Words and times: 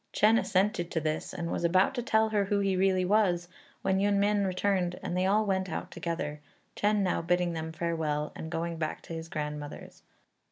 Chên 0.15 0.39
assented 0.39 0.89
to 0.89 0.99
this, 0.99 1.31
and 1.31 1.51
was 1.51 1.63
about 1.63 1.93
to 1.93 2.01
tell 2.01 2.29
her 2.29 2.45
who 2.45 2.57
he 2.57 2.75
really 2.75 3.05
was, 3.05 3.47
when 3.83 3.99
Yün 3.99 4.15
mien 4.15 4.45
returned 4.47 4.99
and 5.03 5.15
they 5.15 5.27
all 5.27 5.45
went 5.45 5.69
out 5.69 5.91
together, 5.91 6.39
Chên 6.75 7.01
now 7.03 7.21
bidding 7.21 7.53
them 7.53 7.71
farewell 7.71 8.31
and 8.35 8.49
going 8.49 8.77
back 8.77 9.03
to 9.03 9.13
his 9.13 9.29
grandmother's. 9.29 10.01